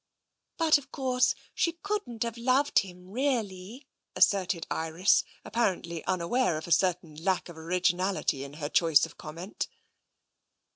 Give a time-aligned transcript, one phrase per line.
[0.57, 3.85] "But of course, she couldn't have loved him really,"
[4.15, 9.67] asserted Iris, apparently unaware of a certain lack of originality in her choice of comment.